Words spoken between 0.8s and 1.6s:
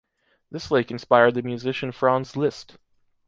inspired the